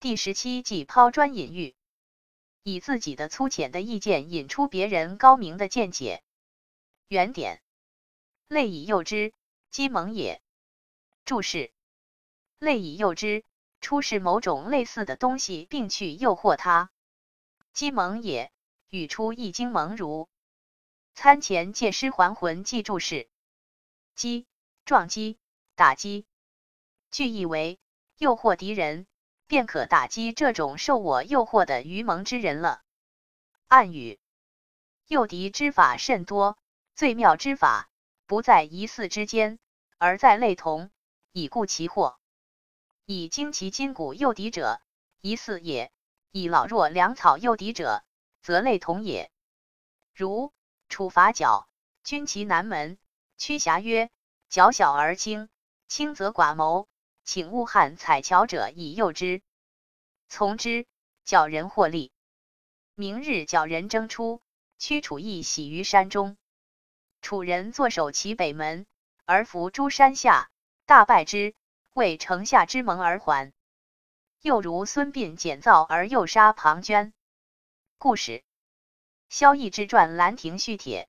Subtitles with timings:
[0.00, 1.76] 第十七计抛砖引玉，
[2.62, 6.22] 以自己的粗浅的意见引出别人高明的见解。
[7.06, 7.60] 原点，
[8.48, 9.34] 类以诱之，
[9.70, 10.40] 激萌也。
[11.26, 11.70] 注释：
[12.58, 13.44] 类以诱之，
[13.82, 16.90] 出示某种类似的东西，并去诱惑他。
[17.74, 18.50] 激萌也，
[18.88, 20.30] 语出易经蒙如。
[21.12, 23.28] 参前借尸还魂记注释：
[24.14, 24.46] 击，
[24.86, 25.38] 撞击，
[25.74, 26.24] 打击。
[27.10, 27.78] 句意为
[28.16, 29.06] 诱惑敌人，
[29.50, 32.82] 便可打击这种受我诱惑的愚蒙之人了。
[33.66, 34.20] 暗语：
[35.08, 36.56] 诱敌之法甚多，
[36.94, 37.90] 最妙之法
[38.26, 39.58] 不在疑似之间，
[39.98, 40.92] 而在类同，
[41.32, 42.14] 以固其惑。
[43.06, 44.80] 以精其筋骨诱敌者，
[45.20, 45.90] 疑似也；
[46.30, 48.04] 以老弱粮草诱敌者，
[48.42, 49.32] 则类同也。
[50.14, 50.52] 如
[50.88, 51.68] 处罚角，
[52.04, 52.98] 军其南门，
[53.36, 54.10] 屈瑕曰
[54.48, 55.48] ：“角小而轻，
[55.88, 56.86] 轻则寡谋。”
[57.24, 59.42] 请勿汉采樵者以诱之，
[60.28, 60.86] 从之，
[61.24, 62.12] 角人获利。
[62.94, 64.42] 明日角人争出，
[64.78, 66.36] 驱楚邑喜于山中。
[67.22, 68.86] 楚人坐守其北门，
[69.24, 70.50] 而伏诸山下，
[70.86, 71.54] 大败之，
[71.92, 73.52] 为城下之盟而还。
[74.40, 77.12] 又如孙膑简造而诱杀庞涓。
[77.98, 78.42] 故事：
[79.28, 81.08] 萧绎之传《兰亭序帖》。